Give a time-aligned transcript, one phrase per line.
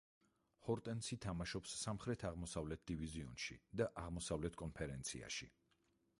[0.67, 5.55] ჰორნეტსი თამაშობს სამხრეთ-აღმოსავლეთ დივიზიონში და აღმოსავლეთ კონფერენციაში.